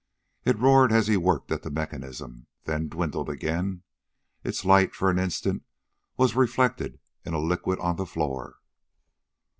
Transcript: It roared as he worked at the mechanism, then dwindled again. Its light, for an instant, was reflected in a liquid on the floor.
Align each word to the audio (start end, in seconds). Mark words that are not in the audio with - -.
It 0.45 0.57
roared 0.57 0.91
as 0.91 1.05
he 1.05 1.15
worked 1.15 1.51
at 1.51 1.61
the 1.61 1.69
mechanism, 1.69 2.47
then 2.63 2.87
dwindled 2.89 3.29
again. 3.29 3.83
Its 4.43 4.65
light, 4.65 4.95
for 4.95 5.11
an 5.11 5.19
instant, 5.19 5.61
was 6.17 6.35
reflected 6.35 6.99
in 7.23 7.35
a 7.35 7.39
liquid 7.39 7.77
on 7.77 7.97
the 7.97 8.07
floor. 8.07 8.55